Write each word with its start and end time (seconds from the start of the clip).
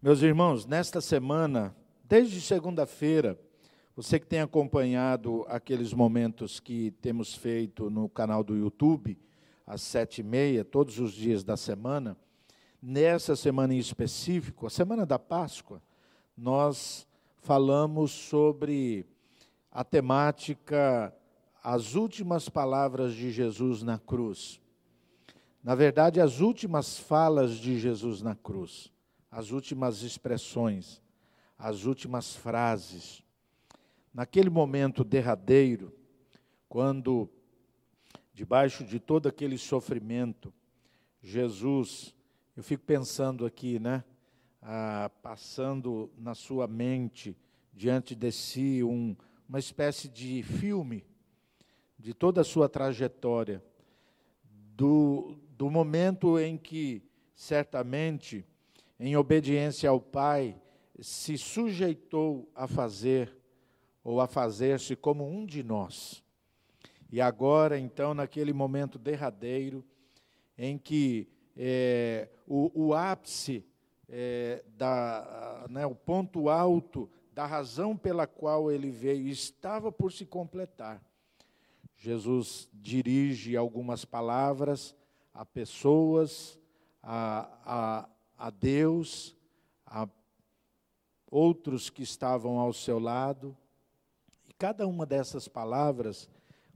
Meus 0.00 0.22
irmãos, 0.22 0.64
nesta 0.64 1.00
semana, 1.00 1.74
desde 2.04 2.40
segunda-feira, 2.40 3.36
você 3.96 4.20
que 4.20 4.26
tem 4.28 4.40
acompanhado 4.40 5.44
aqueles 5.48 5.92
momentos 5.92 6.60
que 6.60 6.92
temos 7.02 7.34
feito 7.34 7.90
no 7.90 8.08
canal 8.08 8.44
do 8.44 8.56
YouTube, 8.56 9.18
às 9.66 9.82
sete 9.82 10.20
e 10.20 10.22
meia, 10.22 10.64
todos 10.64 11.00
os 11.00 11.12
dias 11.12 11.42
da 11.42 11.56
semana, 11.56 12.16
nessa 12.80 13.34
semana 13.34 13.74
em 13.74 13.78
específico, 13.78 14.68
a 14.68 14.70
semana 14.70 15.04
da 15.04 15.18
Páscoa, 15.18 15.82
nós 16.36 17.04
falamos 17.38 18.12
sobre 18.12 19.04
a 19.68 19.82
temática 19.82 21.12
as 21.60 21.96
últimas 21.96 22.48
palavras 22.48 23.14
de 23.14 23.32
Jesus 23.32 23.82
na 23.82 23.98
cruz. 23.98 24.60
Na 25.60 25.74
verdade, 25.74 26.20
as 26.20 26.38
últimas 26.38 26.96
falas 26.96 27.56
de 27.56 27.80
Jesus 27.80 28.22
na 28.22 28.36
cruz, 28.36 28.92
as 29.30 29.50
últimas 29.50 30.02
expressões, 30.02 31.02
as 31.58 31.84
últimas 31.84 32.34
frases. 32.34 33.22
Naquele 34.12 34.50
momento 34.50 35.04
derradeiro, 35.04 35.92
quando, 36.68 37.28
debaixo 38.32 38.84
de 38.84 38.98
todo 38.98 39.28
aquele 39.28 39.58
sofrimento, 39.58 40.52
Jesus, 41.22 42.14
eu 42.56 42.62
fico 42.62 42.84
pensando 42.84 43.44
aqui, 43.44 43.78
né? 43.78 44.04
Ah, 44.60 45.10
passando 45.22 46.10
na 46.18 46.34
sua 46.34 46.66
mente, 46.66 47.36
diante 47.72 48.14
de 48.14 48.32
si, 48.32 48.82
um, 48.82 49.16
uma 49.48 49.58
espécie 49.58 50.08
de 50.08 50.42
filme 50.42 51.04
de 51.98 52.14
toda 52.14 52.40
a 52.40 52.44
sua 52.44 52.68
trajetória, 52.68 53.62
do, 54.74 55.36
do 55.56 55.68
momento 55.68 56.38
em 56.38 56.56
que, 56.56 57.02
certamente, 57.34 58.46
em 58.98 59.16
obediência 59.16 59.88
ao 59.90 60.00
Pai, 60.00 60.60
se 61.00 61.38
sujeitou 61.38 62.50
a 62.54 62.66
fazer 62.66 63.36
ou 64.02 64.20
a 64.20 64.26
fazer-se 64.26 64.96
como 64.96 65.28
um 65.28 65.46
de 65.46 65.62
nós. 65.62 66.22
E 67.10 67.20
agora, 67.20 67.78
então, 67.78 68.12
naquele 68.14 68.52
momento 68.52 68.98
derradeiro, 68.98 69.84
em 70.56 70.76
que 70.76 71.28
é, 71.56 72.28
o, 72.46 72.70
o, 72.74 72.94
ápice, 72.94 73.64
é, 74.08 74.64
da, 74.76 75.66
né, 75.70 75.86
o 75.86 75.94
ponto 75.94 76.48
alto 76.48 77.10
da 77.32 77.46
razão 77.46 77.96
pela 77.96 78.26
qual 78.26 78.70
ele 78.70 78.90
veio 78.90 79.28
estava 79.28 79.92
por 79.92 80.12
se 80.12 80.26
completar. 80.26 81.02
Jesus 81.96 82.68
dirige 82.72 83.56
algumas 83.56 84.04
palavras 84.04 84.94
a 85.32 85.44
pessoas, 85.44 86.58
a, 87.02 87.48
a, 87.64 88.08
a 88.38 88.50
Deus, 88.50 89.36
a 89.84 90.08
outros 91.30 91.90
que 91.90 92.02
estavam 92.02 92.58
ao 92.58 92.72
seu 92.72 92.98
lado, 92.98 93.56
e 94.48 94.52
cada 94.54 94.86
uma 94.86 95.04
dessas 95.04 95.48
palavras 95.48 96.28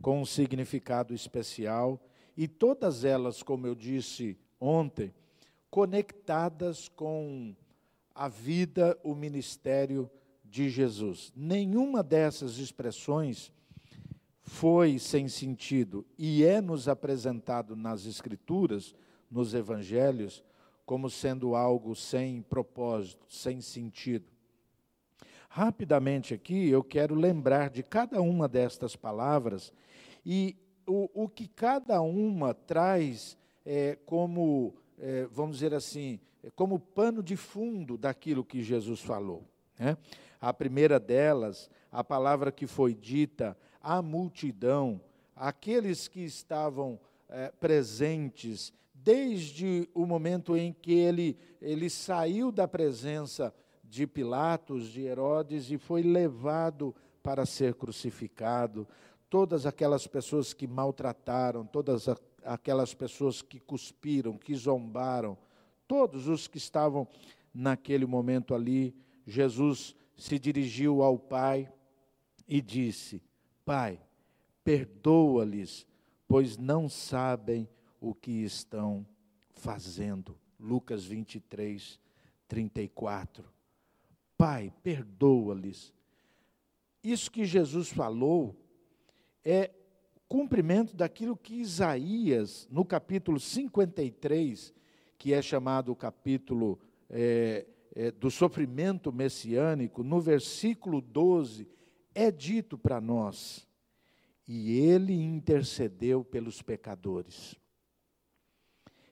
com 0.02 0.20
um 0.20 0.26
significado 0.26 1.14
especial, 1.14 1.98
e 2.36 2.48
todas 2.48 3.04
elas, 3.04 3.42
como 3.42 3.66
eu 3.66 3.74
disse 3.74 4.36
ontem, 4.58 5.14
conectadas 5.70 6.88
com 6.88 7.54
a 8.14 8.28
vida, 8.28 8.98
o 9.02 9.14
ministério 9.14 10.10
de 10.44 10.68
Jesus. 10.68 11.32
Nenhuma 11.34 12.02
dessas 12.02 12.58
expressões 12.58 13.52
foi 14.42 14.98
sem 14.98 15.28
sentido. 15.28 16.04
E 16.18 16.44
é 16.44 16.60
nos 16.60 16.88
apresentado 16.88 17.74
nas 17.74 18.04
Escrituras, 18.04 18.94
nos 19.30 19.54
Evangelhos, 19.54 20.44
como 20.84 21.08
sendo 21.08 21.54
algo 21.54 21.94
sem 21.94 22.42
propósito, 22.42 23.26
sem 23.28 23.60
sentido. 23.60 24.26
Rapidamente 25.48 26.32
aqui, 26.32 26.68
eu 26.68 26.82
quero 26.82 27.14
lembrar 27.14 27.70
de 27.70 27.82
cada 27.82 28.20
uma 28.20 28.48
destas 28.48 28.96
palavras 28.96 29.72
e 30.24 30.56
o, 30.86 31.24
o 31.24 31.28
que 31.28 31.46
cada 31.46 32.00
uma 32.00 32.54
traz 32.54 33.36
é, 33.64 33.98
como, 34.06 34.74
é, 34.98 35.26
vamos 35.30 35.56
dizer 35.56 35.74
assim, 35.74 36.18
é, 36.42 36.50
como 36.50 36.78
pano 36.78 37.22
de 37.22 37.36
fundo 37.36 37.96
daquilo 37.96 38.44
que 38.44 38.62
Jesus 38.62 39.00
falou. 39.00 39.44
Né? 39.78 39.96
A 40.40 40.52
primeira 40.52 40.98
delas, 40.98 41.70
a 41.90 42.02
palavra 42.02 42.50
que 42.50 42.66
foi 42.66 42.94
dita 42.94 43.56
a 43.80 44.00
multidão, 44.00 45.00
aqueles 45.34 46.08
que 46.08 46.20
estavam 46.20 46.98
é, 47.28 47.50
presentes, 47.60 48.72
desde 49.04 49.88
o 49.94 50.06
momento 50.06 50.56
em 50.56 50.72
que 50.72 50.92
ele, 50.92 51.36
ele 51.60 51.90
saiu 51.90 52.52
da 52.52 52.68
presença 52.68 53.54
de 53.82 54.06
Pilatos, 54.06 54.88
de 54.88 55.02
Herodes, 55.02 55.70
e 55.70 55.78
foi 55.78 56.02
levado 56.02 56.94
para 57.22 57.44
ser 57.44 57.74
crucificado. 57.74 58.86
Todas 59.28 59.66
aquelas 59.66 60.06
pessoas 60.06 60.52
que 60.52 60.66
maltrataram, 60.66 61.66
todas 61.66 62.06
aquelas 62.44 62.94
pessoas 62.94 63.42
que 63.42 63.58
cuspiram, 63.58 64.38
que 64.38 64.54
zombaram, 64.54 65.36
todos 65.88 66.28
os 66.28 66.46
que 66.46 66.58
estavam 66.58 67.06
naquele 67.52 68.06
momento 68.06 68.54
ali, 68.54 68.94
Jesus 69.26 69.94
se 70.16 70.38
dirigiu 70.38 71.02
ao 71.02 71.18
Pai 71.18 71.70
e 72.46 72.60
disse: 72.60 73.22
Pai, 73.64 74.00
perdoa-lhes, 74.62 75.86
pois 76.28 76.56
não 76.56 76.88
sabem 76.88 77.68
o 78.02 78.12
que 78.12 78.42
estão 78.42 79.06
fazendo. 79.54 80.36
Lucas 80.58 81.04
23, 81.04 82.00
34. 82.48 83.44
Pai, 84.36 84.72
perdoa-lhes. 84.82 85.94
Isso 87.02 87.30
que 87.30 87.44
Jesus 87.44 87.90
falou 87.90 88.56
é 89.44 89.70
cumprimento 90.28 90.96
daquilo 90.96 91.36
que 91.36 91.60
Isaías, 91.60 92.66
no 92.70 92.84
capítulo 92.84 93.38
53, 93.38 94.74
que 95.16 95.32
é 95.32 95.40
chamado 95.40 95.92
o 95.92 95.96
capítulo 95.96 96.80
é, 97.08 97.66
é, 97.94 98.10
do 98.10 98.32
sofrimento 98.32 99.12
messiânico, 99.12 100.02
no 100.02 100.20
versículo 100.20 101.00
12, 101.00 101.68
é 102.14 102.32
dito 102.32 102.76
para 102.76 103.00
nós, 103.00 103.68
e 104.48 104.72
ele 104.72 105.14
intercedeu 105.22 106.24
pelos 106.24 106.62
pecadores. 106.62 107.61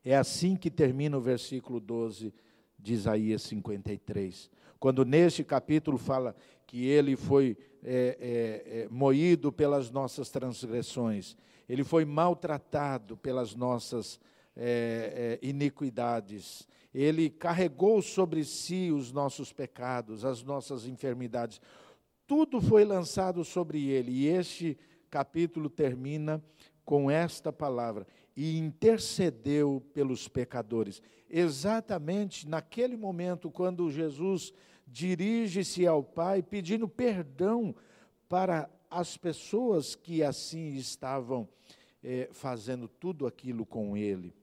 É 0.05 0.17
assim 0.17 0.57
que 0.57 0.71
termina 0.71 1.17
o 1.17 1.21
versículo 1.21 1.81
12 1.81 2.33
de 2.79 2.93
Isaías 2.95 3.43
53. 3.43 4.51
Quando 4.79 5.05
neste 5.05 5.45
capítulo 5.45 5.99
fala 5.99 6.35
que 6.67 6.87
ele 6.87 7.17
foi 7.17 7.57
é, 7.83 8.17
é, 8.21 8.81
é, 8.83 8.89
moído 8.91 9.53
pelas 9.53 9.91
nossas 9.91 10.31
transgressões, 10.31 11.37
ele 11.69 11.85
foi 11.85 12.05
maltratado 12.05 13.17
pelas 13.17 13.55
nossas 13.55 14.19
é, 14.57 15.39
é, 15.43 15.47
iniquidades, 15.47 16.67
ele 16.93 17.31
carregou 17.31 18.03
sobre 18.03 18.45
si 18.45 18.91
os 18.91 19.13
nossos 19.13 19.53
pecados, 19.53 20.25
as 20.25 20.43
nossas 20.43 20.87
enfermidades 20.87 21.61
tudo 22.31 22.61
foi 22.61 22.85
lançado 22.85 23.45
sobre 23.45 23.89
ele. 23.89 24.13
E 24.13 24.29
este 24.29 24.79
capítulo 25.11 25.69
termina 25.69 26.41
com 26.85 27.11
esta 27.11 27.53
palavra: 27.53 28.07
e 28.43 28.57
intercedeu 28.57 29.87
pelos 29.93 30.27
pecadores. 30.27 31.03
Exatamente 31.29 32.49
naquele 32.49 32.97
momento, 32.97 33.51
quando 33.51 33.91
Jesus 33.91 34.51
dirige-se 34.87 35.87
ao 35.87 36.03
Pai 36.03 36.43
pedindo 36.43 36.89
perdão 36.89 37.75
para 38.31 38.71
as 38.91 39.15
pessoas 39.15 39.95
que 39.95 40.23
assim 40.23 40.73
estavam 40.77 41.47
eh, 42.03 42.31
fazendo 42.33 42.89
tudo 42.89 43.27
aquilo 43.27 43.67
com 43.67 43.95
ele. 43.95 44.35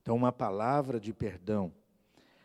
Então, 0.00 0.16
uma 0.16 0.32
palavra 0.32 0.98
de 0.98 1.12
perdão. 1.12 1.72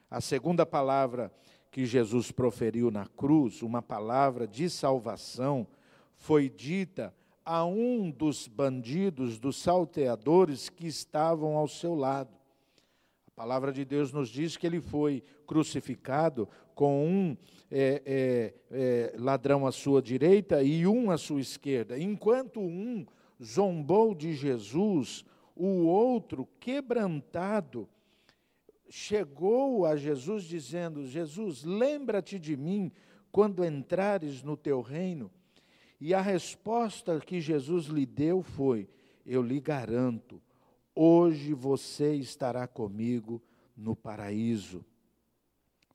A 0.08 0.22
segunda 0.22 0.68
palavra 0.68 1.34
que 1.72 1.84
Jesus 1.84 2.32
proferiu 2.32 2.92
na 2.92 3.08
cruz, 3.08 3.64
uma 3.64 3.82
palavra 3.82 4.48
de 4.48 4.70
salvação, 4.70 5.66
foi 6.16 6.48
dita 6.48 7.12
a 7.50 7.64
um 7.64 8.12
dos 8.12 8.46
bandidos, 8.46 9.40
dos 9.40 9.56
salteadores 9.56 10.68
que 10.68 10.86
estavam 10.86 11.56
ao 11.56 11.66
seu 11.66 11.96
lado. 11.96 12.36
A 13.26 13.32
palavra 13.32 13.72
de 13.72 13.86
Deus 13.86 14.12
nos 14.12 14.28
diz 14.28 14.58
que 14.58 14.68
ele 14.68 14.82
foi 14.82 15.24
crucificado 15.46 16.50
com 16.76 17.08
um 17.08 17.38
é, 17.72 18.04
é, 18.06 18.54
é, 18.70 19.16
ladrão 19.18 19.66
à 19.66 19.72
sua 19.72 20.02
direita 20.02 20.62
e 20.62 20.86
um 20.86 21.10
à 21.10 21.18
sua 21.18 21.40
esquerda. 21.40 21.98
Enquanto 21.98 22.60
um 22.60 23.06
zombou 23.42 24.14
de 24.14 24.34
Jesus, 24.34 25.24
o 25.56 25.86
outro, 25.86 26.46
quebrantado, 26.60 27.88
chegou 28.90 29.86
a 29.86 29.96
Jesus 29.96 30.44
dizendo: 30.44 31.08
Jesus, 31.08 31.64
lembra-te 31.64 32.38
de 32.38 32.58
mim 32.58 32.92
quando 33.32 33.64
entrares 33.64 34.44
no 34.44 34.58
teu 34.58 34.82
reino. 34.82 35.32
E 36.00 36.14
a 36.14 36.22
resposta 36.22 37.20
que 37.20 37.42
Jesus 37.42 37.86
lhe 37.86 38.06
deu 38.06 38.42
foi: 38.42 38.88
Eu 39.26 39.42
lhe 39.42 39.60
garanto, 39.60 40.42
hoje 40.94 41.54
você 41.54 42.14
estará 42.14 42.68
comigo 42.68 43.42
no 43.76 43.96
paraíso. 43.96 44.86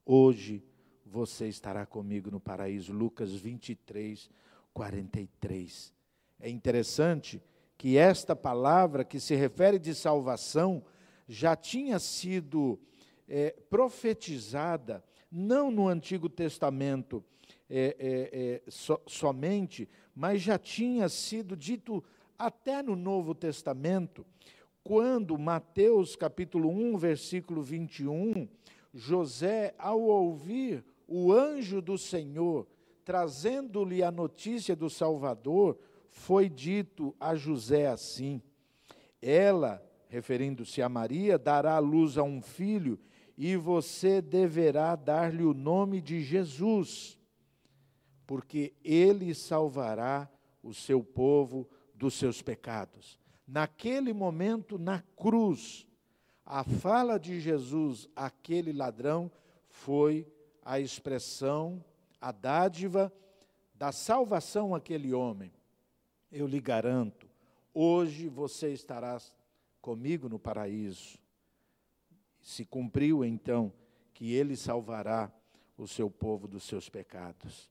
hoje 0.04 0.62
você 1.04 1.46
estará 1.46 1.84
comigo 1.84 2.30
no 2.30 2.40
paraíso. 2.40 2.92
Lucas 2.92 3.32
23, 3.32 4.30
43. 4.72 5.92
É 6.40 6.48
interessante 6.48 7.42
que 7.76 7.98
esta 7.98 8.34
palavra, 8.34 9.04
que 9.04 9.20
se 9.20 9.34
refere 9.34 9.78
de 9.78 9.94
salvação, 9.94 10.82
já 11.28 11.54
tinha 11.54 11.98
sido 11.98 12.78
é, 13.34 13.56
profetizada, 13.70 15.02
não 15.30 15.70
no 15.70 15.88
Antigo 15.88 16.28
Testamento 16.28 17.24
é, 17.70 17.96
é, 17.98 18.40
é, 18.66 18.70
so, 18.70 19.00
somente, 19.06 19.88
mas 20.14 20.42
já 20.42 20.58
tinha 20.58 21.08
sido 21.08 21.56
dito 21.56 22.04
até 22.38 22.82
no 22.82 22.94
Novo 22.94 23.34
Testamento, 23.34 24.26
quando 24.84 25.38
Mateus 25.38 26.14
capítulo 26.14 26.68
1, 26.68 26.98
versículo 26.98 27.62
21, 27.62 28.46
José, 28.92 29.74
ao 29.78 30.02
ouvir 30.02 30.84
o 31.08 31.32
anjo 31.32 31.80
do 31.80 31.96
Senhor 31.96 32.66
trazendo-lhe 33.02 34.02
a 34.02 34.10
notícia 34.10 34.76
do 34.76 34.90
Salvador, 34.90 35.78
foi 36.10 36.50
dito 36.50 37.16
a 37.18 37.34
José 37.34 37.86
assim: 37.86 38.42
Ela, 39.22 39.82
referindo-se 40.08 40.82
a 40.82 40.88
Maria, 40.88 41.38
dará 41.38 41.76
à 41.76 41.78
luz 41.78 42.18
a 42.18 42.22
um 42.22 42.42
filho, 42.42 43.00
e 43.36 43.56
você 43.56 44.20
deverá 44.20 44.94
dar-lhe 44.94 45.42
o 45.42 45.54
nome 45.54 46.00
de 46.00 46.20
Jesus, 46.20 47.18
porque 48.26 48.72
ele 48.84 49.34
salvará 49.34 50.30
o 50.62 50.72
seu 50.72 51.02
povo 51.02 51.68
dos 51.94 52.14
seus 52.14 52.40
pecados. 52.42 53.18
Naquele 53.46 54.12
momento, 54.12 54.78
na 54.78 55.02
cruz, 55.16 55.86
a 56.44 56.64
fala 56.64 57.18
de 57.18 57.40
Jesus 57.40 58.08
àquele 58.14 58.72
ladrão 58.72 59.30
foi 59.68 60.26
a 60.64 60.78
expressão, 60.78 61.84
a 62.20 62.30
dádiva 62.30 63.12
da 63.74 63.90
salvação 63.90 64.74
àquele 64.74 65.12
homem. 65.12 65.52
Eu 66.30 66.46
lhe 66.46 66.60
garanto, 66.60 67.28
hoje 67.74 68.28
você 68.28 68.72
estará 68.72 69.18
comigo 69.80 70.28
no 70.28 70.38
paraíso. 70.38 71.18
Se 72.42 72.64
cumpriu 72.64 73.24
então 73.24 73.72
que 74.12 74.34
ele 74.34 74.56
salvará 74.56 75.32
o 75.78 75.86
seu 75.86 76.10
povo 76.10 76.46
dos 76.46 76.64
seus 76.64 76.88
pecados. 76.88 77.70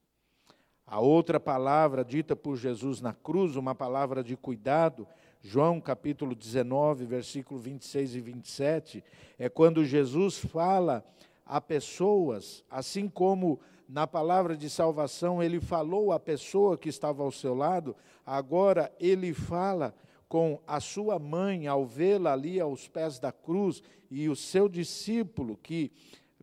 A 0.85 0.99
outra 0.99 1.39
palavra 1.39 2.03
dita 2.03 2.35
por 2.35 2.57
Jesus 2.57 2.99
na 2.99 3.13
cruz, 3.13 3.55
uma 3.55 3.73
palavra 3.73 4.23
de 4.23 4.35
cuidado, 4.35 5.07
João 5.41 5.79
capítulo 5.79 6.35
19, 6.35 7.05
versículo 7.05 7.59
26 7.59 8.15
e 8.15 8.19
27, 8.19 9.03
é 9.39 9.47
quando 9.47 9.85
Jesus 9.85 10.37
fala 10.37 11.05
a 11.45 11.59
pessoas, 11.61 12.63
assim 12.69 13.07
como 13.07 13.59
na 13.87 14.05
palavra 14.05 14.55
de 14.55 14.69
salvação 14.69 15.41
ele 15.41 15.59
falou 15.59 16.11
à 16.11 16.19
pessoa 16.19 16.77
que 16.77 16.89
estava 16.89 17.23
ao 17.23 17.31
seu 17.31 17.53
lado, 17.53 17.95
agora 18.25 18.91
ele 18.99 19.33
fala 19.33 19.93
com 20.31 20.61
a 20.65 20.79
sua 20.79 21.19
mãe 21.19 21.67
ao 21.67 21.85
vê-la 21.85 22.31
ali 22.31 22.57
aos 22.57 22.87
pés 22.87 23.19
da 23.19 23.33
cruz 23.33 23.83
e 24.09 24.29
o 24.29 24.35
seu 24.35 24.69
discípulo, 24.69 25.57
que 25.57 25.91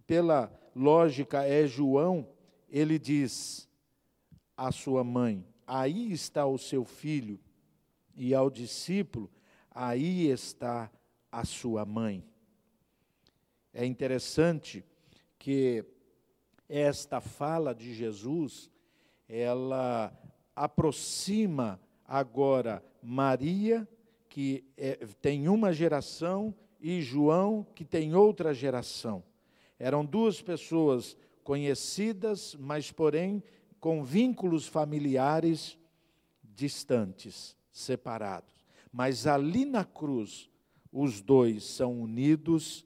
pela 0.07 0.53
lógica 0.77 1.43
é 1.45 1.67
João, 1.67 2.29
ele 2.69 2.99
diz 2.99 3.67
à 4.55 4.71
sua 4.71 5.03
mãe: 5.03 5.43
Aí 5.67 6.13
está 6.13 6.45
o 6.45 6.59
seu 6.59 6.85
filho, 6.85 7.41
e 8.15 8.35
ao 8.35 8.51
discípulo: 8.51 9.31
Aí 9.71 10.27
está 10.29 10.91
a 11.33 11.47
sua 11.47 11.87
mãe. 11.87 12.23
É 13.73 13.87
interessante 13.87 14.85
que 15.39 15.83
esta 16.69 17.23
fala 17.23 17.75
de 17.75 17.95
Jesus, 17.95 18.71
ela 19.27 20.13
aproxima 20.55 21.81
agora 22.05 22.85
Maria, 23.11 23.89
que 24.29 24.63
é, 24.77 24.97
tem 25.23 25.49
uma 25.49 25.73
geração, 25.73 26.55
e 26.79 27.01
João, 27.01 27.67
que 27.75 27.83
tem 27.83 28.15
outra 28.15 28.53
geração. 28.53 29.25
Eram 29.79 30.05
duas 30.05 30.43
pessoas 30.43 31.17
conhecidas, 31.43 32.55
mas 32.61 32.93
porém 32.93 33.43
com 33.81 34.05
vínculos 34.05 34.67
familiares 34.67 35.79
distantes, 36.43 37.57
separados. 37.73 38.63
Mas 38.93 39.27
ali 39.27 39.65
na 39.65 39.87
cruz, 39.87 40.51
os 40.93 41.23
dois 41.23 41.65
são 41.65 42.03
unidos 42.03 42.85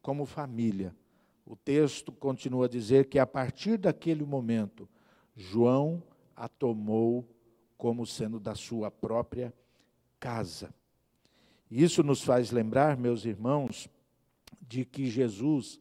como 0.00 0.24
família. 0.24 0.94
O 1.44 1.56
texto 1.56 2.12
continua 2.12 2.66
a 2.66 2.68
dizer 2.68 3.06
que 3.08 3.18
a 3.18 3.26
partir 3.26 3.76
daquele 3.76 4.24
momento, 4.24 4.88
João 5.34 6.00
a 6.36 6.48
tomou 6.48 7.28
como 7.76 8.06
sendo 8.06 8.38
da 8.38 8.54
sua 8.54 8.88
própria 8.88 9.52
casa. 10.24 10.74
Isso 11.70 12.02
nos 12.02 12.24
faz 12.24 12.50
lembrar, 12.50 12.96
meus 12.96 13.26
irmãos, 13.26 13.90
de 14.66 14.82
que 14.82 15.04
Jesus, 15.10 15.78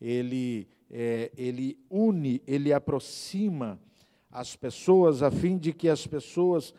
ele, 0.00 0.68
é, 0.88 1.32
ele 1.36 1.76
une, 1.90 2.40
ele 2.46 2.72
aproxima 2.72 3.80
as 4.30 4.54
pessoas 4.54 5.24
a 5.24 5.30
fim 5.32 5.58
de 5.58 5.72
que 5.72 5.88
as 5.88 6.06
pessoas 6.06 6.72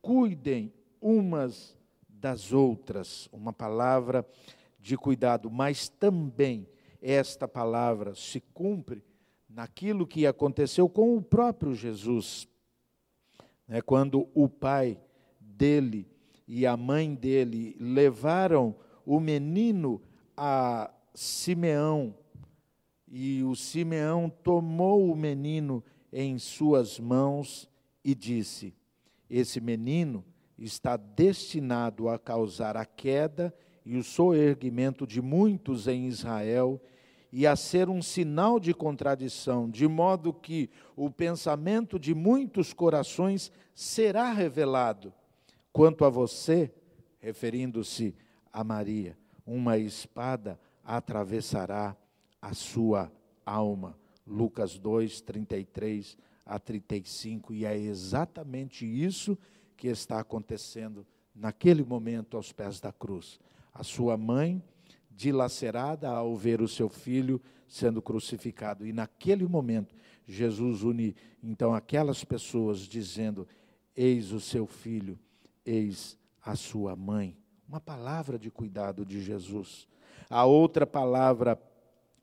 cuidem 0.00 0.72
umas 1.02 1.76
das 2.08 2.50
outras. 2.50 3.28
Uma 3.30 3.52
palavra 3.52 4.26
de 4.80 4.96
cuidado, 4.96 5.50
mas 5.50 5.90
também 5.90 6.66
esta 7.02 7.46
palavra 7.46 8.14
se 8.14 8.40
cumpre 8.40 9.04
naquilo 9.46 10.06
que 10.06 10.26
aconteceu 10.26 10.88
com 10.88 11.14
o 11.14 11.20
próprio 11.20 11.74
Jesus. 11.74 12.48
É 13.68 13.82
quando 13.82 14.26
o 14.32 14.48
pai 14.48 14.98
dele 15.38 16.13
e 16.46 16.66
a 16.66 16.76
mãe 16.76 17.14
dele 17.14 17.76
levaram 17.78 18.74
o 19.04 19.18
menino 19.18 20.00
a 20.36 20.90
Simeão, 21.14 22.14
e 23.08 23.42
o 23.44 23.54
Simeão 23.54 24.28
tomou 24.42 25.10
o 25.10 25.16
menino 25.16 25.84
em 26.12 26.38
suas 26.38 26.98
mãos 26.98 27.70
e 28.04 28.14
disse: 28.14 28.74
Esse 29.30 29.60
menino 29.60 30.24
está 30.58 30.96
destinado 30.96 32.08
a 32.08 32.18
causar 32.18 32.76
a 32.76 32.84
queda 32.84 33.54
e 33.84 33.96
o 33.96 34.04
soerguimento 34.04 35.06
de 35.06 35.20
muitos 35.20 35.86
em 35.86 36.06
Israel 36.06 36.80
e 37.30 37.46
a 37.46 37.56
ser 37.56 37.88
um 37.88 38.00
sinal 38.00 38.60
de 38.60 38.72
contradição, 38.72 39.68
de 39.68 39.88
modo 39.88 40.32
que 40.32 40.70
o 40.94 41.10
pensamento 41.10 41.98
de 41.98 42.14
muitos 42.14 42.72
corações 42.72 43.50
será 43.74 44.32
revelado. 44.32 45.12
Quanto 45.74 46.04
a 46.04 46.08
você, 46.08 46.72
referindo-se 47.18 48.14
a 48.52 48.62
Maria, 48.62 49.18
uma 49.44 49.76
espada 49.76 50.56
atravessará 50.84 51.96
a 52.40 52.54
sua 52.54 53.10
alma. 53.44 53.98
Lucas 54.24 54.78
2, 54.78 55.20
33 55.22 56.16
a 56.46 56.60
35, 56.60 57.52
e 57.52 57.64
é 57.64 57.76
exatamente 57.76 58.86
isso 58.86 59.36
que 59.76 59.88
está 59.88 60.20
acontecendo 60.20 61.04
naquele 61.34 61.82
momento 61.82 62.36
aos 62.36 62.52
pés 62.52 62.78
da 62.78 62.92
cruz. 62.92 63.40
A 63.72 63.82
sua 63.82 64.16
mãe 64.16 64.62
dilacerada 65.10 66.08
ao 66.08 66.36
ver 66.36 66.62
o 66.62 66.68
seu 66.68 66.88
filho 66.88 67.42
sendo 67.66 68.00
crucificado. 68.00 68.86
E 68.86 68.92
naquele 68.92 69.44
momento, 69.44 69.92
Jesus 70.24 70.84
une 70.84 71.16
então 71.42 71.74
aquelas 71.74 72.22
pessoas 72.22 72.78
dizendo: 72.78 73.44
Eis 73.96 74.30
o 74.30 74.38
seu 74.38 74.68
filho, 74.68 75.18
eis 75.64 76.18
a 76.42 76.54
sua 76.54 76.94
mãe. 76.94 77.36
Uma 77.68 77.80
palavra 77.80 78.38
de 78.38 78.50
cuidado 78.50 79.04
de 79.04 79.20
Jesus. 79.22 79.88
A 80.28 80.44
outra 80.44 80.86
palavra 80.86 81.60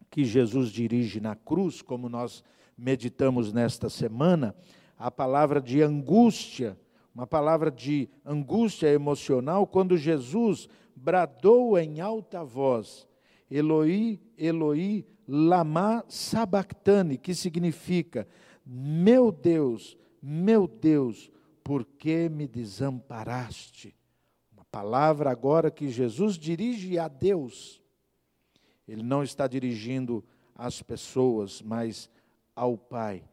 que 0.10 0.24
Jesus 0.24 0.70
dirige 0.70 1.20
na 1.20 1.36
cruz, 1.36 1.82
como 1.82 2.10
nós 2.10 2.44
meditamos 2.78 3.54
nesta 3.54 3.90
semana, 3.90 4.56
a 4.98 5.10
palavra 5.10 5.62
de 5.62 5.82
angústia, 5.82 6.78
uma 7.14 7.26
palavra 7.26 7.72
de 7.72 8.10
angústia 8.26 8.88
emocional, 8.88 9.66
quando 9.66 9.98
Jesus 9.98 10.70
bradou 10.96 11.78
em 11.78 12.00
alta 12.00 12.44
voz: 12.44 13.08
Eloi, 13.50 14.20
Eloi, 14.38 15.06
lama 15.28 16.04
sabachthani, 16.08 17.18
que 17.18 17.34
significa: 17.34 18.28
Meu 18.66 19.32
Deus, 19.32 19.98
meu 20.22 20.68
Deus, 20.68 21.32
por 21.64 21.86
que 21.86 22.30
me 22.30 22.48
desamparaste? 22.48 23.96
Uma 24.52 24.66
palavra 24.66 25.32
agora 25.32 25.72
que 25.72 25.90
Jesus 25.90 26.38
dirige 26.38 26.98
a 26.98 27.08
Deus. 27.08 27.82
Ele 28.88 29.04
não 29.04 29.24
está 29.24 29.48
dirigindo 29.48 30.24
às 30.56 30.82
pessoas, 30.82 31.62
mas 31.62 32.10
ao 32.56 32.78
Pai. 32.78 33.24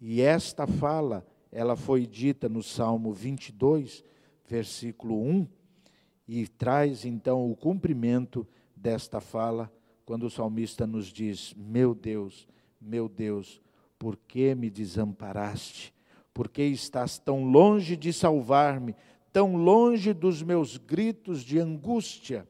E 0.00 0.20
esta 0.20 0.66
fala, 0.66 1.26
ela 1.50 1.76
foi 1.76 2.06
dita 2.06 2.48
no 2.48 2.62
Salmo 2.62 3.12
22, 3.12 4.04
versículo 4.46 5.22
1, 5.22 5.46
e 6.26 6.48
traz 6.48 7.04
então 7.04 7.50
o 7.50 7.56
cumprimento 7.56 8.46
desta 8.74 9.20
fala 9.20 9.72
quando 10.04 10.24
o 10.26 10.30
salmista 10.30 10.86
nos 10.86 11.06
diz: 11.06 11.54
Meu 11.56 11.94
Deus, 11.94 12.48
meu 12.80 13.08
Deus, 13.08 13.60
por 13.98 14.16
que 14.16 14.54
me 14.54 14.68
desamparaste? 14.68 15.93
Por 16.34 16.48
que 16.48 16.64
estás 16.64 17.16
tão 17.16 17.44
longe 17.44 17.96
de 17.96 18.12
salvar-me, 18.12 18.96
tão 19.32 19.56
longe 19.56 20.12
dos 20.12 20.42
meus 20.42 20.76
gritos 20.76 21.42
de 21.42 21.60
angústia? 21.60 22.46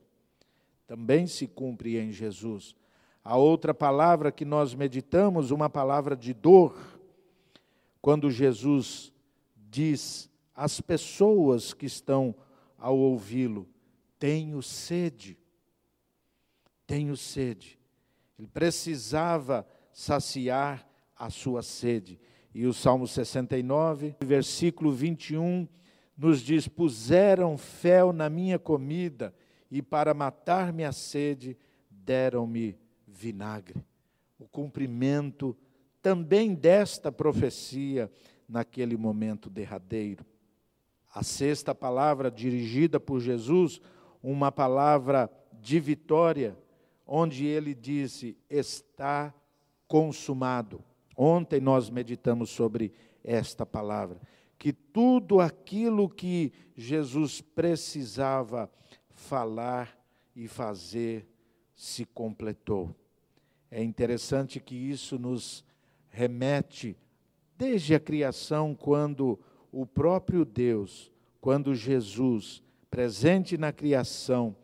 Também 0.87 1.27
se 1.27 1.47
cumpre 1.47 1.99
em 1.99 2.11
Jesus. 2.11 2.75
A 3.23 3.37
outra 3.37 3.75
palavra 3.75 4.33
que 4.33 4.45
nós 4.45 4.75
meditamos, 4.75 5.51
uma 5.51 5.69
palavra 5.69 6.17
de 6.17 6.33
dor, 6.33 6.99
quando 8.01 8.31
Jesus 8.31 9.13
diz 9.57 10.31
às 10.55 10.81
pessoas 10.81 11.75
que 11.75 11.87
estão 11.87 12.35
ao 12.79 12.99
ouvi-lo: 12.99 13.69
Tenho 14.19 14.63
sede, 14.63 15.39
tenho 16.87 17.17
sede. 17.17 17.79
Ele 18.39 18.49
precisava 18.49 19.67
saciar 19.93 20.87
a 21.17 21.31
sua 21.31 21.63
sede. 21.63 22.19
E 22.55 22.67
o 22.67 22.73
Salmo 22.73 23.09
69, 23.09 24.15
versículo 24.21 24.93
21, 24.93 25.67
nos 26.17 26.41
diz: 26.41 26.69
Puseram 26.69 27.59
fel 27.59 28.13
na 28.13 28.31
minha 28.31 28.59
comida, 28.59 29.35
e 29.69 29.83
para 29.83 30.15
matar 30.15 30.73
minha 30.73 30.93
sede, 30.93 31.59
deram-me 31.91 32.79
vinagre. 33.09 33.85
O 34.39 34.47
cumprimento 34.47 35.57
também 36.01 36.55
desta 36.55 37.11
profecia 37.11 38.09
naquele 38.49 38.97
momento 38.97 39.51
derradeiro. 39.51 40.25
A 41.13 41.25
sexta 41.25 41.75
palavra 41.75 42.31
dirigida 42.31 43.01
por 43.01 43.19
Jesus, 43.19 43.81
uma 44.23 44.53
palavra 44.53 45.29
de 45.61 45.81
vitória, 45.81 46.57
onde 47.05 47.47
ele 47.47 47.75
disse: 47.75 48.37
Está 48.49 49.35
consumado. 49.89 50.85
Ontem 51.17 51.61
nós 51.61 51.91
meditamos 51.91 52.51
sobre 52.51 52.93
esta 53.23 53.65
palavra, 53.65 54.21
que 54.59 54.73
tudo 54.73 55.41
aquilo 55.41 56.09
que 56.09 56.53
Jesus 56.77 57.41
precisava 57.41 58.71
falar 59.11 59.99
e 60.35 60.49
fazer 60.49 61.27
se 61.75 62.05
completou. 62.05 62.95
É 63.71 63.83
interessante 63.83 64.61
que 64.61 64.75
isso 64.75 65.19
nos 65.19 65.65
remete 66.09 66.97
desde 67.57 67.95
a 67.95 68.01
criação, 68.01 68.75
quando 68.75 69.39
o 69.73 69.87
próprio 69.87 70.45
Deus, 70.45 71.11
quando 71.41 71.75
Jesus, 71.75 72.63
presente 72.91 73.57
na 73.57 73.73
criação, 73.73 74.57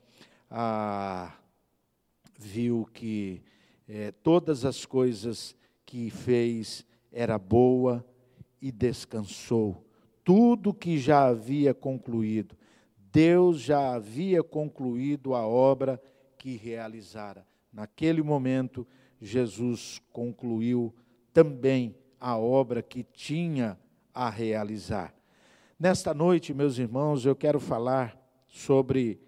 ah, 0.50 1.36
viu 2.38 2.88
que 2.92 3.42
eh, 3.88 4.12
todas 4.22 4.64
as 4.64 4.86
coisas 4.86 5.56
que 5.90 6.08
fez 6.08 6.86
era 7.10 7.36
boa 7.36 8.06
e 8.62 8.70
descansou. 8.70 9.84
Tudo 10.22 10.72
que 10.72 10.96
já 10.96 11.26
havia 11.26 11.74
concluído, 11.74 12.56
Deus 13.12 13.60
já 13.60 13.94
havia 13.94 14.40
concluído 14.40 15.34
a 15.34 15.44
obra 15.44 16.00
que 16.38 16.56
realizara. 16.56 17.44
Naquele 17.72 18.22
momento, 18.22 18.86
Jesus 19.20 20.00
concluiu 20.12 20.94
também 21.32 21.96
a 22.20 22.38
obra 22.38 22.82
que 22.82 23.02
tinha 23.02 23.76
a 24.14 24.30
realizar. 24.30 25.12
Nesta 25.76 26.14
noite, 26.14 26.54
meus 26.54 26.78
irmãos, 26.78 27.26
eu 27.26 27.34
quero 27.34 27.58
falar 27.58 28.16
sobre 28.46 29.20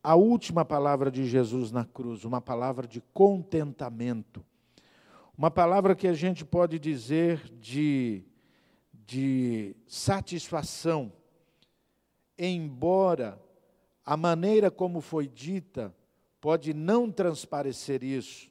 a 0.00 0.14
última 0.14 0.64
palavra 0.64 1.10
de 1.10 1.26
Jesus 1.26 1.72
na 1.72 1.84
cruz, 1.84 2.24
uma 2.24 2.40
palavra 2.40 2.86
de 2.86 3.00
contentamento. 3.12 4.44
Uma 5.36 5.50
palavra 5.50 5.96
que 5.96 6.06
a 6.06 6.12
gente 6.12 6.44
pode 6.44 6.78
dizer 6.78 7.42
de, 7.58 8.22
de 8.92 9.74
satisfação, 9.84 11.12
embora 12.38 13.42
a 14.04 14.16
maneira 14.16 14.70
como 14.70 15.00
foi 15.00 15.26
dita 15.26 15.92
pode 16.40 16.72
não 16.72 17.10
transparecer 17.10 18.04
isso. 18.04 18.48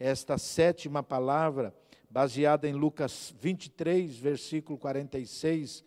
Esta 0.00 0.36
sétima 0.36 1.00
palavra 1.00 1.72
baseada 2.10 2.68
em 2.68 2.72
Lucas 2.72 3.32
23, 3.40 4.16
versículo 4.16 4.76
46, 4.78 5.84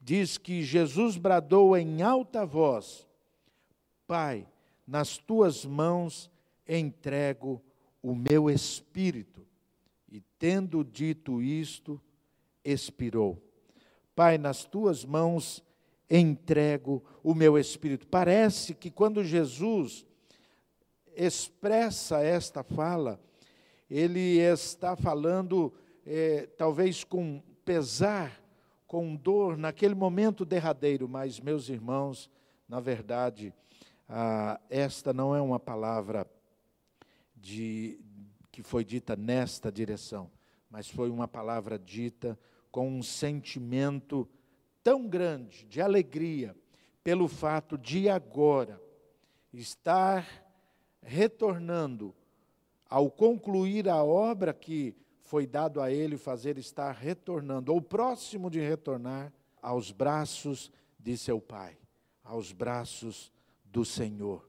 diz 0.00 0.38
que 0.38 0.62
Jesus 0.62 1.18
bradou 1.18 1.76
em 1.76 2.00
alta 2.00 2.46
voz: 2.46 3.06
Pai, 4.06 4.48
nas 4.86 5.18
tuas 5.18 5.66
mãos 5.66 6.30
entrego 6.66 7.62
o 8.02 8.14
meu 8.14 8.48
espírito. 8.48 9.51
E 10.12 10.20
tendo 10.38 10.84
dito 10.84 11.40
isto, 11.40 11.98
expirou. 12.62 13.42
Pai, 14.14 14.36
nas 14.36 14.62
tuas 14.62 15.06
mãos 15.06 15.64
entrego 16.10 17.02
o 17.22 17.34
meu 17.34 17.58
espírito. 17.58 18.06
Parece 18.06 18.74
que 18.74 18.90
quando 18.90 19.24
Jesus 19.24 20.04
expressa 21.16 22.20
esta 22.22 22.62
fala, 22.62 23.18
ele 23.88 24.38
está 24.38 24.94
falando, 24.94 25.72
é, 26.04 26.46
talvez 26.58 27.04
com 27.04 27.42
pesar, 27.64 28.38
com 28.86 29.16
dor, 29.16 29.56
naquele 29.56 29.94
momento 29.94 30.44
derradeiro, 30.44 31.08
mas, 31.08 31.40
meus 31.40 31.70
irmãos, 31.70 32.28
na 32.68 32.80
verdade, 32.80 33.54
ah, 34.06 34.60
esta 34.68 35.10
não 35.14 35.34
é 35.34 35.40
uma 35.40 35.58
palavra 35.58 36.30
de, 37.34 37.98
que 38.52 38.62
foi 38.62 38.84
dita 38.84 39.16
nesta 39.16 39.72
direção, 39.72 40.30
mas 40.70 40.88
foi 40.88 41.10
uma 41.10 41.26
palavra 41.26 41.78
dita 41.78 42.38
com 42.70 42.88
um 42.88 43.02
sentimento 43.02 44.28
tão 44.84 45.08
grande 45.08 45.64
de 45.64 45.80
alegria 45.80 46.54
pelo 47.02 47.26
fato 47.26 47.76
de 47.78 48.08
agora 48.08 48.80
estar 49.52 50.26
retornando 51.02 52.14
ao 52.88 53.10
concluir 53.10 53.88
a 53.88 54.04
obra 54.04 54.52
que 54.52 54.94
foi 55.20 55.46
dado 55.46 55.80
a 55.80 55.90
ele 55.90 56.18
fazer, 56.18 56.58
estar 56.58 56.92
retornando, 56.92 57.72
ou 57.72 57.80
próximo 57.80 58.50
de 58.50 58.60
retornar, 58.60 59.32
aos 59.62 59.90
braços 59.90 60.70
de 60.98 61.16
seu 61.16 61.40
Pai, 61.40 61.78
aos 62.22 62.52
braços 62.52 63.32
do 63.64 63.82
Senhor. 63.82 64.46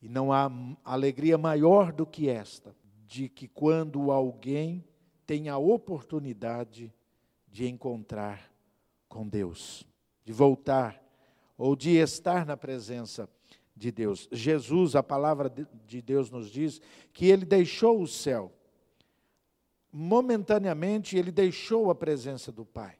E 0.00 0.08
não 0.08 0.32
há 0.32 0.50
alegria 0.82 1.36
maior 1.36 1.92
do 1.92 2.06
que 2.06 2.30
esta, 2.30 2.74
de 3.10 3.28
que 3.28 3.48
quando 3.48 4.12
alguém 4.12 4.84
tem 5.26 5.48
a 5.48 5.58
oportunidade 5.58 6.94
de 7.48 7.68
encontrar 7.68 8.48
com 9.08 9.26
Deus, 9.26 9.84
de 10.24 10.32
voltar 10.32 11.02
ou 11.58 11.74
de 11.74 11.96
estar 11.96 12.46
na 12.46 12.56
presença 12.56 13.28
de 13.74 13.90
Deus. 13.90 14.28
Jesus, 14.30 14.94
a 14.94 15.02
palavra 15.02 15.52
de 15.88 16.00
Deus 16.00 16.30
nos 16.30 16.48
diz 16.48 16.80
que 17.12 17.26
ele 17.26 17.44
deixou 17.44 18.00
o 18.00 18.06
céu. 18.06 18.52
Momentaneamente 19.92 21.16
ele 21.16 21.32
deixou 21.32 21.90
a 21.90 21.96
presença 21.96 22.52
do 22.52 22.64
Pai. 22.64 22.94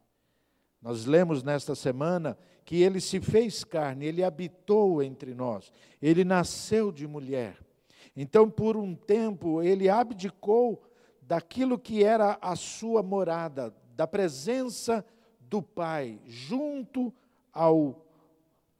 Nós 0.82 1.06
lemos 1.06 1.44
nesta 1.44 1.76
semana 1.76 2.36
que 2.64 2.82
ele 2.82 3.00
se 3.00 3.20
fez 3.20 3.62
carne, 3.62 4.06
ele 4.06 4.24
habitou 4.24 5.00
entre 5.04 5.34
nós, 5.34 5.72
ele 6.02 6.24
nasceu 6.24 6.90
de 6.90 7.06
mulher. 7.06 7.69
Então, 8.16 8.50
por 8.50 8.76
um 8.76 8.94
tempo, 8.94 9.62
ele 9.62 9.88
abdicou 9.88 10.82
daquilo 11.22 11.78
que 11.78 12.02
era 12.02 12.38
a 12.40 12.56
sua 12.56 13.02
morada, 13.02 13.74
da 13.94 14.06
presença 14.06 15.04
do 15.40 15.62
Pai, 15.62 16.20
junto 16.24 17.12
ao 17.52 18.04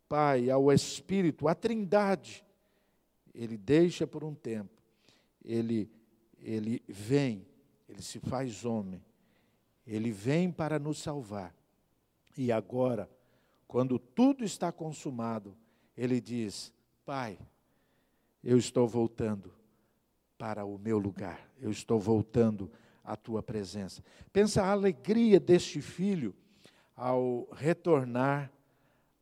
Pai, 0.09 0.51
ao 0.51 0.73
Espírito, 0.73 1.47
à 1.47 1.55
Trindade. 1.55 2.45
Ele 3.33 3.57
deixa 3.57 4.07
por 4.07 4.25
um 4.25 4.35
tempo, 4.35 4.83
ele, 5.45 5.91
ele 6.39 6.83
vem, 6.89 7.47
ele 7.89 8.03
se 8.03 8.19
faz 8.19 8.65
homem, 8.65 9.05
ele 9.87 10.11
vem 10.11 10.51
para 10.51 10.79
nos 10.79 10.99
salvar. 10.99 11.55
E 12.37 12.51
agora, 12.51 13.09
quando 13.69 13.99
tudo 13.99 14.45
está 14.45 14.73
consumado, 14.73 15.57
ele 15.97 16.21
diz: 16.21 16.73
Pai, 17.05 17.39
eu 18.43 18.57
estou 18.57 18.87
voltando 18.87 19.53
para 20.39 20.65
o 20.65 20.79
meu 20.79 20.99
lugar, 20.99 21.49
eu 21.61 21.71
estou 21.71 22.01
voltando 22.01 22.71
à 23.05 23.17
tua 23.17 23.43
presença. 23.43 24.03
Pensa 24.33 24.63
a 24.63 24.71
alegria 24.71 25.39
deste 25.39 25.81
filho 25.83 26.35
ao 26.97 27.49
retornar 27.53 28.51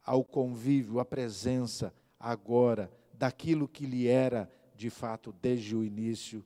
ao 0.04 0.24
convívio, 0.24 1.00
à 1.00 1.04
presença 1.04 1.92
agora 2.18 2.90
daquilo 3.12 3.68
que 3.68 3.84
lhe 3.84 4.06
era 4.06 4.50
de 4.74 4.88
fato 4.88 5.34
desde 5.42 5.76
o 5.76 5.84
início 5.84 6.44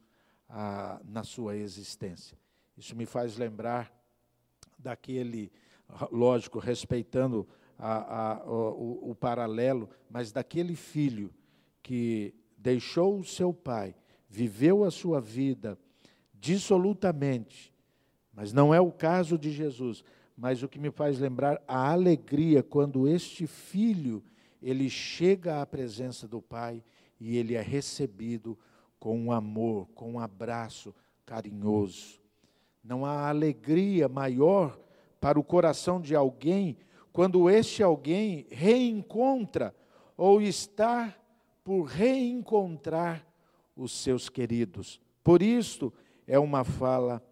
na 1.05 1.23
sua 1.23 1.57
existência. 1.57 2.37
Isso 2.77 2.97
me 2.97 3.07
faz 3.07 3.37
lembrar 3.37 3.93
daquele, 4.79 5.53
lógico, 6.11 6.59
respeitando 6.59 7.47
a, 7.79 8.33
a, 8.33 8.45
o, 8.45 9.11
o 9.11 9.15
paralelo, 9.15 9.89
mas 10.11 10.33
daquele 10.33 10.75
filho 10.75 11.33
que 11.83 12.35
deixou 12.63 13.19
o 13.19 13.25
seu 13.25 13.53
pai, 13.53 13.95
viveu 14.29 14.85
a 14.85 14.91
sua 14.91 15.21
vida 15.21 15.77
dissolutamente, 16.33 17.75
mas 18.33 18.53
não 18.53 18.73
é 18.73 18.81
o 18.81 18.91
caso 18.91 19.37
de 19.37 19.51
Jesus. 19.51 20.05
Mas 20.37 20.63
o 20.63 20.69
que 20.69 20.79
me 20.79 20.91
faz 20.91 21.19
lembrar 21.19 21.63
a 21.69 21.91
alegria 21.91 22.63
quando 22.63 23.07
este 23.07 23.47
filho 23.47 24.25
ele 24.63 24.89
chega 24.89 25.61
à 25.61 25.67
presença 25.67 26.27
do 26.27 26.41
Pai 26.41 26.83
e 27.21 27.37
ele 27.37 27.55
é 27.55 27.61
recebido 27.61 28.59
com 28.99 29.19
um 29.19 29.31
amor, 29.31 29.89
com 29.95 30.13
um 30.13 30.19
abraço 30.19 30.95
carinhoso. 31.27 32.21
Não 32.83 33.05
há 33.05 33.29
alegria 33.29 34.09
maior 34.09 34.79
para 35.21 35.39
o 35.39 35.45
coração 35.45 36.01
de 36.01 36.17
alguém 36.17 36.79
quando 37.13 37.51
este 37.51 37.83
alguém 37.83 38.47
reencontra 38.51 39.75
ou 40.17 40.41
está 40.41 41.15
por 41.65 41.85
reencontrar 41.85 43.27
os 43.77 43.93
seus 43.93 44.29
queridos. 44.29 45.01
Por 45.23 45.43
isso, 45.43 45.93
é 46.27 46.39
uma 46.39 46.65
fala 46.65 47.23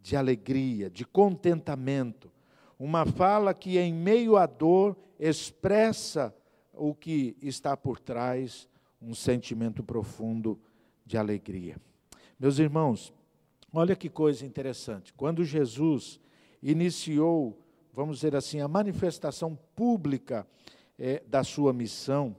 de 0.00 0.16
alegria, 0.16 0.90
de 0.90 1.04
contentamento, 1.04 2.30
uma 2.78 3.04
fala 3.04 3.52
que, 3.52 3.78
em 3.78 3.92
meio 3.92 4.36
à 4.36 4.46
dor, 4.46 4.96
expressa 5.18 6.34
o 6.72 6.94
que 6.94 7.36
está 7.42 7.76
por 7.76 7.98
trás, 7.98 8.68
um 9.02 9.14
sentimento 9.14 9.82
profundo 9.82 10.60
de 11.04 11.16
alegria. 11.16 11.76
Meus 12.38 12.58
irmãos, 12.58 13.12
olha 13.72 13.96
que 13.96 14.08
coisa 14.08 14.46
interessante. 14.46 15.12
Quando 15.12 15.44
Jesus 15.44 16.20
iniciou, 16.62 17.58
vamos 17.92 18.18
dizer 18.18 18.36
assim, 18.36 18.60
a 18.60 18.68
manifestação 18.68 19.58
pública 19.74 20.46
é, 20.96 21.22
da 21.26 21.42
sua 21.42 21.72
missão, 21.72 22.36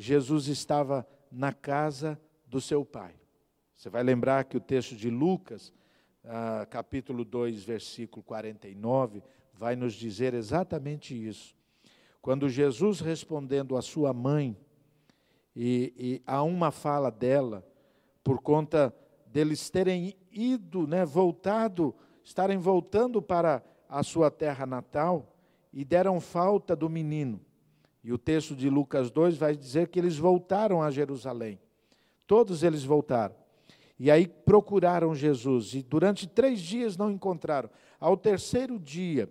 Jesus 0.00 0.46
estava 0.46 1.04
na 1.28 1.52
casa 1.52 2.20
do 2.46 2.60
seu 2.60 2.84
pai. 2.84 3.16
Você 3.74 3.90
vai 3.90 4.04
lembrar 4.04 4.44
que 4.44 4.56
o 4.56 4.60
texto 4.60 4.94
de 4.94 5.10
Lucas, 5.10 5.72
ah, 6.24 6.64
capítulo 6.70 7.24
2, 7.24 7.64
versículo 7.64 8.22
49, 8.22 9.24
vai 9.52 9.74
nos 9.74 9.94
dizer 9.94 10.34
exatamente 10.34 11.14
isso. 11.14 11.56
Quando 12.22 12.48
Jesus 12.48 13.00
respondendo 13.00 13.76
à 13.76 13.82
sua 13.82 14.12
mãe, 14.12 14.56
e, 15.54 15.92
e 15.96 16.22
há 16.24 16.44
uma 16.44 16.70
fala 16.70 17.10
dela, 17.10 17.66
por 18.22 18.40
conta 18.40 18.94
deles 19.26 19.68
terem 19.68 20.16
ido, 20.30 20.86
né, 20.86 21.04
voltado, 21.04 21.92
estarem 22.22 22.56
voltando 22.56 23.20
para 23.20 23.64
a 23.88 24.04
sua 24.04 24.30
terra 24.30 24.64
natal 24.64 25.36
e 25.72 25.84
deram 25.84 26.20
falta 26.20 26.76
do 26.76 26.88
menino. 26.88 27.40
E 28.08 28.12
o 28.12 28.16
texto 28.16 28.56
de 28.56 28.70
Lucas 28.70 29.10
2 29.10 29.36
vai 29.36 29.54
dizer 29.54 29.88
que 29.88 29.98
eles 29.98 30.16
voltaram 30.16 30.80
a 30.82 30.90
Jerusalém. 30.90 31.60
Todos 32.26 32.62
eles 32.62 32.82
voltaram. 32.82 33.34
E 33.98 34.10
aí 34.10 34.26
procuraram 34.26 35.14
Jesus, 35.14 35.74
e 35.74 35.82
durante 35.82 36.26
três 36.26 36.58
dias 36.58 36.96
não 36.96 37.10
encontraram. 37.10 37.68
Ao 38.00 38.16
terceiro 38.16 38.78
dia, 38.78 39.30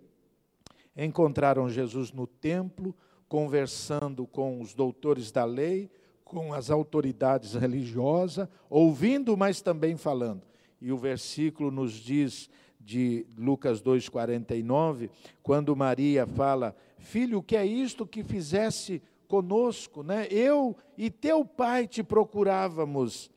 encontraram 0.96 1.68
Jesus 1.68 2.12
no 2.12 2.28
templo, 2.28 2.96
conversando 3.28 4.28
com 4.28 4.62
os 4.62 4.76
doutores 4.76 5.32
da 5.32 5.44
lei, 5.44 5.90
com 6.24 6.54
as 6.54 6.70
autoridades 6.70 7.56
religiosas, 7.56 8.48
ouvindo, 8.70 9.36
mas 9.36 9.60
também 9.60 9.98
falando. 9.98 10.44
E 10.80 10.92
o 10.92 10.98
versículo 11.00 11.72
nos 11.72 11.94
diz 11.94 12.48
de 12.88 13.26
Lucas 13.38 13.82
2:49, 13.82 15.10
quando 15.44 15.76
Maria 15.76 16.26
fala: 16.26 16.74
"Filho, 16.98 17.40
o 17.40 17.44
que 17.44 17.58
é 17.58 17.66
isto 17.66 18.08
que 18.08 18.24
fizesse 18.24 19.02
conosco, 19.28 20.04
né? 20.04 20.26
Eu 20.32 20.74
e 20.98 21.12
teu 21.12 21.44
pai 21.44 21.86
te 21.86 22.02
procurávamos." 22.02 23.30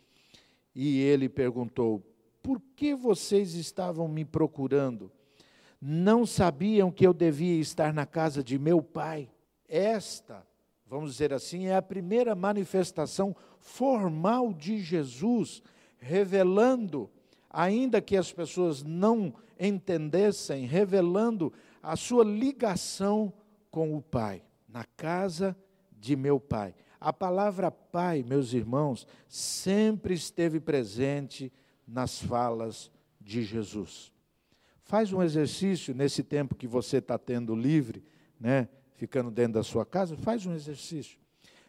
E 0.72 1.00
ele 1.00 1.28
perguntou: 1.28 2.00
"Por 2.40 2.62
que 2.76 2.94
vocês 2.94 3.54
estavam 3.54 4.06
me 4.06 4.24
procurando?" 4.24 5.10
não 5.82 6.26
sabiam 6.26 6.90
que 6.90 7.06
eu 7.06 7.14
devia 7.14 7.58
estar 7.58 7.90
na 7.94 8.04
casa 8.04 8.44
de 8.44 8.58
meu 8.58 8.82
pai. 8.82 9.30
Esta, 9.66 10.46
vamos 10.86 11.12
dizer 11.12 11.32
assim, 11.32 11.68
é 11.68 11.74
a 11.74 11.80
primeira 11.80 12.34
manifestação 12.34 13.34
formal 13.58 14.52
de 14.52 14.78
Jesus, 14.78 15.62
revelando, 15.98 17.08
ainda 17.50 18.00
que 18.00 18.16
as 18.16 18.32
pessoas 18.32 18.82
não 18.82 19.34
entendessem, 19.58 20.64
revelando 20.64 21.52
a 21.82 21.96
sua 21.96 22.24
ligação 22.24 23.32
com 23.70 23.96
o 23.96 24.00
Pai, 24.00 24.42
na 24.68 24.84
casa 24.96 25.56
de 25.98 26.16
meu 26.16 26.38
Pai. 26.38 26.74
A 27.00 27.12
palavra 27.12 27.70
Pai, 27.70 28.22
meus 28.22 28.52
irmãos, 28.52 29.06
sempre 29.28 30.14
esteve 30.14 30.60
presente 30.60 31.52
nas 31.86 32.22
falas 32.22 32.90
de 33.20 33.42
Jesus. 33.42 34.12
Faz 34.82 35.12
um 35.12 35.22
exercício 35.22 35.94
nesse 35.94 36.22
tempo 36.22 36.54
que 36.54 36.66
você 36.66 36.98
está 36.98 37.18
tendo 37.18 37.54
livre, 37.54 38.04
né, 38.38 38.68
ficando 38.94 39.30
dentro 39.30 39.54
da 39.54 39.62
sua 39.62 39.84
casa, 39.84 40.16
faz 40.16 40.46
um 40.46 40.54
exercício. 40.54 41.18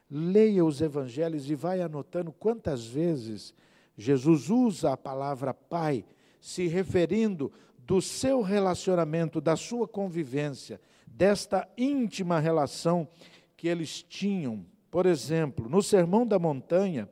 Leia 0.09 0.65
os 0.65 0.81
evangelhos 0.81 1.49
e 1.49 1.55
vai 1.55 1.81
anotando 1.81 2.31
quantas 2.31 2.85
vezes 2.85 3.53
Jesus 3.97 4.49
usa 4.49 4.93
a 4.93 4.97
palavra 4.97 5.53
Pai, 5.53 6.05
se 6.39 6.67
referindo 6.67 7.51
do 7.77 8.01
seu 8.01 8.41
relacionamento, 8.41 9.41
da 9.41 9.55
sua 9.55 9.87
convivência, 9.87 10.79
desta 11.05 11.67
íntima 11.77 12.39
relação 12.39 13.07
que 13.55 13.67
eles 13.67 14.01
tinham. 14.01 14.65
Por 14.89 15.05
exemplo, 15.05 15.69
no 15.69 15.81
Sermão 15.81 16.25
da 16.25 16.39
Montanha, 16.39 17.09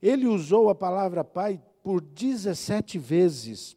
ele 0.00 0.26
usou 0.26 0.68
a 0.70 0.74
palavra 0.74 1.22
Pai 1.22 1.60
por 1.82 2.00
17 2.00 2.98
vezes 2.98 3.76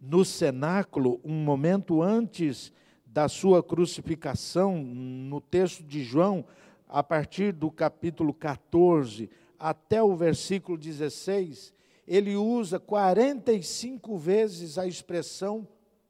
no 0.00 0.24
cenáculo, 0.24 1.20
um 1.24 1.34
momento 1.34 2.02
antes 2.02 2.72
da 3.04 3.28
sua 3.28 3.62
crucificação, 3.62 4.78
no 4.78 5.40
texto 5.40 5.82
de 5.82 6.02
João, 6.04 6.44
a 6.86 7.02
partir 7.02 7.52
do 7.52 7.70
capítulo 7.70 8.32
14 8.32 9.28
até 9.58 10.02
o 10.02 10.14
versículo 10.14 10.78
16, 10.78 11.72
ele 12.06 12.36
usa 12.36 12.78
45 12.78 14.16
vezes 14.16 14.78
a 14.78 14.86
expressão 14.86 15.66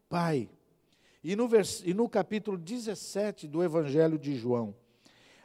Pai. 0.09 0.49
E 1.23 1.35
no, 1.35 1.49
vers... 1.49 1.83
e 1.85 1.93
no 1.93 2.09
capítulo 2.09 2.57
17 2.57 3.49
do 3.49 3.63
Evangelho 3.63 4.19
de 4.19 4.37
João, 4.37 4.75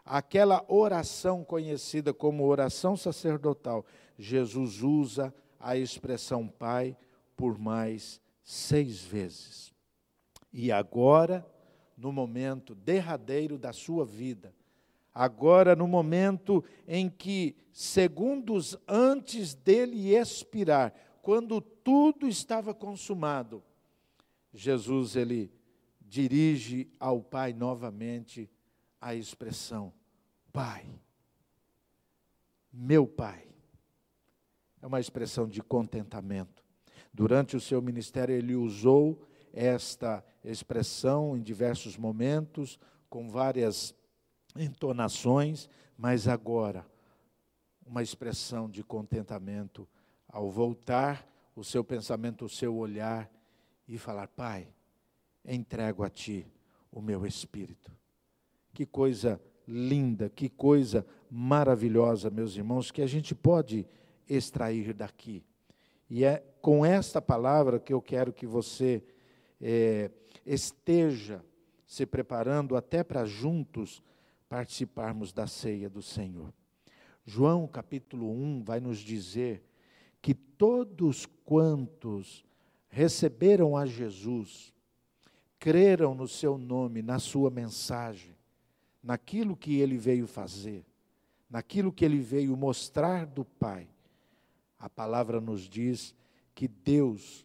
aquela 0.06 0.64
oração 0.68 1.44
conhecida 1.44 2.14
como 2.14 2.46
oração 2.46 2.96
sacerdotal, 2.96 3.86
Jesus 4.18 4.82
usa 4.82 5.34
a 5.60 5.78
expressão 5.78 6.48
Pai 6.48 6.96
por 7.36 7.58
mais 7.58 8.22
seis 8.44 9.02
vezes. 9.02 9.74
E 10.52 10.72
agora, 10.72 11.46
no 11.98 12.12
momento 12.12 12.76
derradeiro 12.76 13.58
da 13.58 13.74
sua 13.74 14.06
vida, 14.06 14.54
agora 15.14 15.76
no 15.76 15.88
momento 15.88 16.64
em 16.88 17.10
que, 17.10 17.56
segundos 17.72 18.78
antes 18.88 19.54
dele 19.54 20.16
expirar, 20.16 20.94
quando 21.22 21.62
tudo 21.62 22.28
estava 22.28 22.74
consumado, 22.74 23.64
Jesus 24.54 25.16
ele 25.16 25.52
dirige 26.02 26.90
ao 27.00 27.22
Pai 27.22 27.54
novamente 27.54 28.50
a 29.00 29.16
expressão 29.16 29.94
Pai. 30.52 30.86
Meu 32.72 33.08
Pai. 33.08 33.48
É 34.82 34.88
uma 34.88 35.00
expressão 35.00 35.48
de 35.48 35.62
contentamento. 35.62 36.64
Durante 37.14 37.56
o 37.56 37.62
seu 37.62 37.82
ministério, 37.82 38.36
ele 38.36 38.56
usou 38.56 39.26
esta 39.54 40.24
expressão 40.44 41.38
em 41.38 41.42
diversos 41.42 41.96
momentos, 41.96 42.80
com 43.10 43.30
várias 43.30 43.96
entonações, 44.56 45.70
mas 45.98 46.28
agora, 46.28 46.86
uma 47.86 48.02
expressão 48.02 48.70
de 48.70 48.84
contentamento 48.84 49.88
ao 50.28 50.50
voltar 50.50 51.28
o 51.56 51.64
seu 51.64 51.84
pensamento, 51.84 52.46
o 52.46 52.50
seu 52.50 52.76
olhar 52.76 53.30
e 53.88 53.98
falar: 53.98 54.28
Pai, 54.28 54.68
entrego 55.46 56.04
a 56.04 56.10
Ti 56.10 56.48
o 56.92 57.02
meu 57.02 57.26
espírito. 57.26 57.92
Que 58.74 58.86
coisa 58.86 59.42
linda, 59.68 60.30
que 60.30 60.50
coisa 60.50 61.06
maravilhosa, 61.30 62.30
meus 62.30 62.56
irmãos, 62.56 62.92
que 62.92 63.02
a 63.02 63.08
gente 63.08 63.34
pode 63.34 63.86
extrair 64.28 64.94
daqui. 64.94 65.44
E 66.10 66.24
é 66.24 66.44
com 66.62 66.86
esta 66.86 67.22
palavra 67.22 67.80
que 67.80 67.94
eu 67.94 68.02
quero 68.02 68.34
que 68.34 68.46
você 68.46 69.04
é, 69.62 70.12
esteja 70.46 71.44
se 71.86 72.06
preparando 72.06 72.76
até 72.76 73.04
para 73.04 73.26
juntos 73.26 74.02
participarmos 74.54 75.34
da 75.34 75.48
ceia 75.48 75.90
do 75.90 76.04
Senhor. 76.04 76.54
João 77.26 77.68
capítulo 77.68 78.30
1 78.32 78.62
vai 78.64 78.80
nos 78.80 79.00
dizer 79.00 79.64
que 80.22 80.36
todos 80.36 81.26
quantos 81.44 82.46
receberam 82.88 83.76
a 83.76 83.88
Jesus, 83.88 84.72
creram 85.58 86.14
no 86.14 86.28
seu 86.28 86.56
nome, 86.56 87.02
na 87.02 87.18
sua 87.18 87.50
mensagem, 87.50 88.38
naquilo 89.02 89.58
que 89.58 89.80
ele 89.80 89.98
veio 89.98 90.28
fazer, 90.28 90.86
naquilo 91.50 91.92
que 91.92 92.06
ele 92.06 92.20
veio 92.20 92.56
mostrar 92.56 93.26
do 93.26 93.44
Pai, 93.44 93.90
A 94.78 94.88
palavra 94.88 95.42
nos 95.42 95.62
diz 95.62 96.14
que 96.54 96.68
Deus 96.68 97.44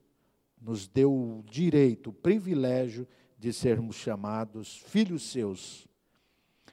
nos 0.60 0.86
deu 0.86 1.10
o 1.10 1.42
direito, 1.42 2.10
o 2.10 2.12
privilégio 2.12 3.08
de 3.38 3.50
sermos 3.50 3.96
chamados 3.96 4.76
filhos 4.76 5.22
seus. 5.22 5.87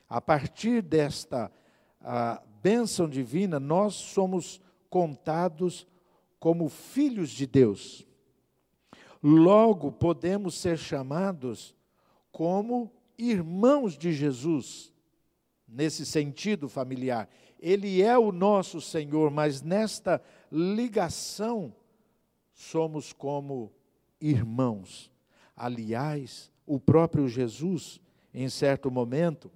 A 0.09 0.21
partir 0.21 0.81
desta 0.81 1.51
a 1.99 2.41
bênção 2.61 3.09
divina, 3.09 3.59
nós 3.59 3.95
somos 3.95 4.61
contados 4.89 5.87
como 6.39 6.69
filhos 6.69 7.29
de 7.29 7.47
Deus. 7.47 8.05
Logo, 9.21 9.91
podemos 9.91 10.55
ser 10.55 10.77
chamados 10.77 11.75
como 12.31 12.91
irmãos 13.17 13.97
de 13.97 14.13
Jesus, 14.13 14.93
nesse 15.67 16.05
sentido 16.05 16.69
familiar. 16.69 17.27
Ele 17.59 18.01
é 18.01 18.17
o 18.17 18.31
nosso 18.31 18.79
Senhor, 18.79 19.31
mas 19.31 19.61
nesta 19.63 20.21
ligação, 20.51 21.73
somos 22.53 23.11
como 23.11 23.71
irmãos. 24.21 25.11
Aliás, 25.55 26.51
o 26.65 26.79
próprio 26.79 27.27
Jesus, 27.27 27.99
em 28.33 28.47
certo 28.49 28.91
momento, 28.91 29.51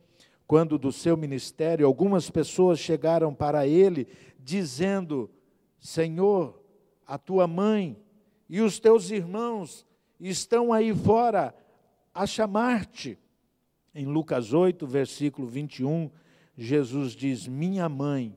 quando 0.49 0.79
do 0.79 0.91
seu 0.91 1.15
ministério, 1.15 1.85
algumas 1.85 2.27
pessoas 2.27 2.79
chegaram 2.79 3.35
para 3.35 3.67
ele 3.67 4.07
dizendo: 4.39 5.29
Senhor, 5.79 6.59
a 7.05 7.19
tua 7.19 7.45
mãe 7.45 7.95
e 8.49 8.59
os 8.59 8.79
teus 8.79 9.11
irmãos 9.11 9.85
estão 10.19 10.73
aí 10.73 10.91
fora 10.91 11.55
a 12.11 12.25
chamar-te. 12.25 13.15
Em 13.93 14.07
Lucas 14.07 14.51
8, 14.51 14.87
versículo 14.87 15.47
21, 15.47 16.09
Jesus 16.57 17.11
diz: 17.11 17.45
Minha 17.45 17.87
mãe 17.87 18.35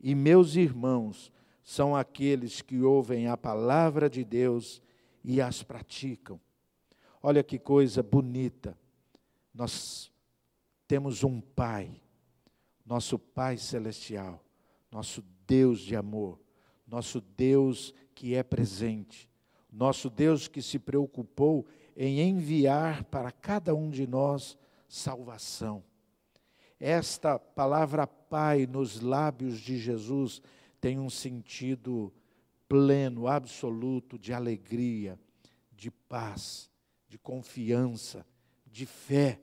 e 0.00 0.14
meus 0.14 0.54
irmãos 0.54 1.32
são 1.64 1.96
aqueles 1.96 2.62
que 2.62 2.82
ouvem 2.82 3.26
a 3.26 3.36
palavra 3.36 4.08
de 4.08 4.24
Deus 4.24 4.80
e 5.24 5.40
as 5.40 5.64
praticam. 5.64 6.40
Olha 7.20 7.42
que 7.42 7.58
coisa 7.58 8.00
bonita. 8.00 8.78
Nós 9.52 10.12
temos 10.88 11.22
um 11.22 11.40
Pai, 11.40 12.00
nosso 12.84 13.18
Pai 13.18 13.58
Celestial, 13.58 14.42
nosso 14.90 15.22
Deus 15.46 15.80
de 15.80 15.94
amor, 15.94 16.40
nosso 16.86 17.20
Deus 17.20 17.94
que 18.14 18.34
é 18.34 18.42
presente, 18.42 19.28
nosso 19.70 20.08
Deus 20.08 20.48
que 20.48 20.62
se 20.62 20.78
preocupou 20.78 21.66
em 21.94 22.20
enviar 22.20 23.04
para 23.04 23.30
cada 23.30 23.74
um 23.74 23.90
de 23.90 24.06
nós 24.06 24.56
salvação. 24.88 25.84
Esta 26.80 27.38
palavra 27.38 28.06
Pai 28.06 28.66
nos 28.66 29.00
lábios 29.00 29.60
de 29.60 29.78
Jesus 29.78 30.40
tem 30.80 30.98
um 30.98 31.10
sentido 31.10 32.12
pleno, 32.68 33.26
absoluto 33.26 34.18
de 34.18 34.32
alegria, 34.32 35.18
de 35.72 35.90
paz, 35.90 36.70
de 37.08 37.18
confiança, 37.18 38.26
de 38.66 38.86
fé. 38.86 39.40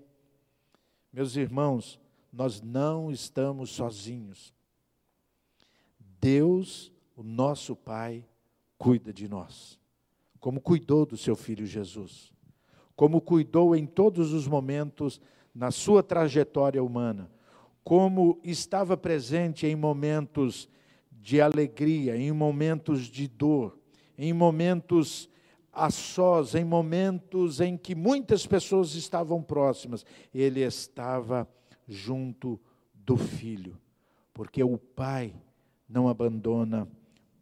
Meus 1.15 1.37
irmãos, 1.37 1.97
nós 2.29 2.61
não 2.61 3.09
estamos 3.09 3.69
sozinhos. 3.69 4.53
Deus, 6.19 6.91
o 7.15 7.23
nosso 7.23 7.73
Pai, 7.73 8.25
cuida 8.77 9.13
de 9.13 9.29
nós, 9.29 9.79
como 10.41 10.59
cuidou 10.59 11.05
do 11.05 11.15
seu 11.15 11.33
filho 11.33 11.65
Jesus, 11.65 12.33
como 12.97 13.21
cuidou 13.21 13.73
em 13.77 13.85
todos 13.85 14.33
os 14.33 14.45
momentos 14.45 15.21
na 15.53 15.71
sua 15.71 16.03
trajetória 16.03 16.83
humana, 16.83 17.31
como 17.81 18.37
estava 18.43 18.97
presente 18.97 19.65
em 19.65 19.73
momentos 19.73 20.67
de 21.09 21.39
alegria, 21.39 22.17
em 22.17 22.33
momentos 22.33 23.03
de 23.03 23.25
dor, 23.25 23.79
em 24.17 24.33
momentos 24.33 25.29
a 25.75 25.91
sós, 25.91 26.55
em 26.55 26.63
momentos 26.63 27.59
em 27.59 27.77
que 27.77 27.93
muitas 27.93 28.47
pessoas 28.47 28.95
estavam 28.95 29.43
próximas, 29.43 30.05
ele 30.33 30.61
estava 30.61 31.47
junto 31.87 32.59
do 32.93 33.17
filho, 33.17 33.77
porque 34.33 34.63
o 34.63 34.77
pai 34.77 35.35
não 35.87 36.07
abandona 36.07 36.87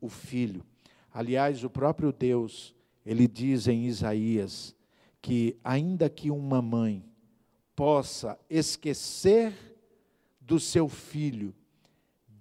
o 0.02 0.10
filho. 0.10 0.66
Aliás, 1.14 1.64
o 1.64 1.70
próprio 1.70 2.12
Deus, 2.12 2.76
ele 3.06 3.28
diz 3.28 3.68
em 3.68 3.86
Isaías 3.86 4.76
que 5.22 5.56
ainda 5.64 6.10
que 6.10 6.30
uma 6.30 6.62
mãe 6.62 7.06
possa 7.76 8.38
esquecer 8.50 9.54
do 10.42 10.60
seu 10.60 10.90
filho, 10.90 11.54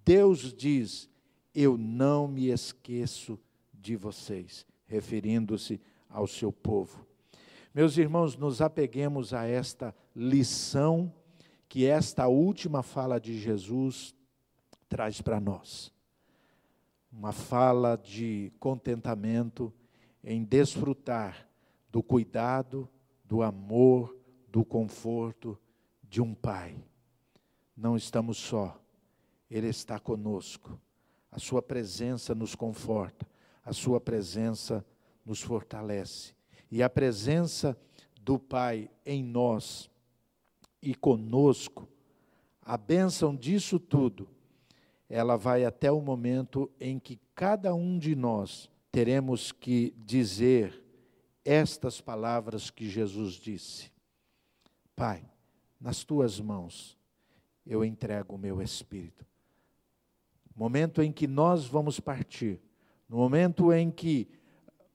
Deus 0.05 0.53
diz 0.53 1.09
eu 1.55 1.77
não 1.77 2.27
me 2.27 2.49
esqueço 2.49 3.39
de 3.73 3.95
vocês, 3.95 4.67
referindo-se 4.93 5.81
ao 6.11 6.27
seu 6.27 6.53
povo. 6.53 7.07
Meus 7.75 7.97
irmãos, 7.97 8.37
nos 8.37 8.61
apeguemos 8.61 9.33
a 9.33 9.47
esta 9.47 9.95
lição 10.15 11.11
que 11.67 11.87
esta 11.87 12.29
última 12.29 12.83
fala 12.83 13.19
de 13.19 13.39
Jesus 13.39 14.15
traz 14.91 15.23
para 15.23 15.41
nós. 15.41 15.91
Uma 17.11 17.33
fala 17.33 17.97
de 17.97 18.53
contentamento 18.61 19.73
em 20.23 20.45
desfrutar 20.45 21.49
do 21.91 22.03
cuidado, 22.03 22.87
do 23.25 23.43
amor, 23.43 24.15
do 24.49 24.63
conforto 24.63 25.59
de 26.03 26.21
um 26.21 26.35
pai. 26.35 26.77
Não 27.75 27.97
estamos 27.97 28.37
só, 28.37 28.79
Ele 29.51 29.69
está 29.69 29.99
conosco 29.99 30.79
a 31.33 31.39
Sua 31.39 31.63
presença 31.63 32.35
nos 32.35 32.55
conforta, 32.55 33.27
a 33.65 33.73
Sua 33.73 34.01
presença 34.01 34.85
nos 35.25 35.41
fortalece. 35.41 36.35
E 36.71 36.83
a 36.83 36.91
presença 36.91 37.77
do 38.21 38.39
Pai 38.39 38.91
em 39.05 39.23
nós 39.23 39.91
e 40.81 40.95
conosco, 40.95 41.89
a 42.61 42.77
bênção 42.77 43.37
disso 43.37 43.79
tudo, 43.79 44.29
ela 45.09 45.37
vai 45.37 45.65
até 45.65 45.93
o 45.93 46.01
momento 46.01 46.71
em 46.81 46.99
que 46.99 47.21
cada 47.35 47.75
um 47.75 47.99
de 47.99 48.17
nós 48.17 48.71
teremos 48.91 49.53
que 49.53 49.95
dizer 49.99 50.83
estas 51.45 52.01
palavras 52.01 52.71
que 52.71 52.89
Jesus 52.89 53.35
disse: 53.35 53.93
Pai, 54.97 55.25
nas 55.81 56.05
tuas 56.05 56.41
mãos 56.41 56.99
eu 57.67 57.85
entrego 57.85 58.35
o 58.35 58.39
meu 58.39 58.61
espírito 58.63 59.27
momento 60.55 61.03
em 61.03 61.11
que 61.11 61.27
nós 61.27 61.67
vamos 61.67 61.99
partir, 62.01 62.61
no 63.13 63.19
momento 63.19 63.71
em 63.71 63.91
que 63.91 64.27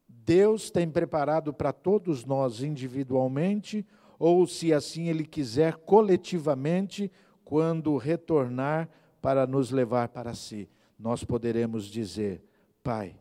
Deus 0.10 0.72
tem 0.72 0.90
preparado 0.90 1.54
para 1.54 1.72
todos 1.72 2.26
nós 2.26 2.64
individualmente, 2.64 3.86
ou 4.18 4.48
se 4.48 4.74
assim 4.74 5.08
Ele 5.08 5.24
quiser, 5.24 5.76
coletivamente, 5.76 7.12
quando 7.46 7.96
retornar 7.96 8.90
para 9.22 9.46
nos 9.46 9.70
levar 9.70 10.10
para 10.10 10.34
si, 10.34 10.68
nós 10.98 11.24
poderemos 11.24 11.86
dizer: 11.86 12.44
Pai, 12.84 13.16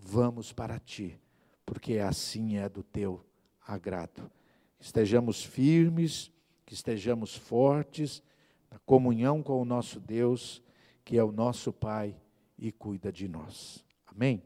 vamos 0.00 0.54
para 0.54 0.78
ti, 0.78 1.20
porque 1.66 1.98
assim 1.98 2.56
é 2.56 2.66
do 2.66 2.82
teu 2.82 3.22
agrado. 3.60 4.32
Estejamos 4.80 5.44
firmes, 5.44 6.32
que 6.64 6.72
estejamos 6.72 7.36
fortes 7.36 8.22
na 8.70 8.78
comunhão 8.86 9.42
com 9.42 9.60
o 9.60 9.66
nosso 9.66 10.00
Deus 10.00 10.64
que 11.04 11.18
é 11.18 11.22
o 11.22 11.30
nosso 11.30 11.70
Pai 11.70 12.16
e 12.56 12.72
cuida 12.72 13.12
de 13.12 13.28
nós. 13.28 13.84
Amém? 14.14 14.42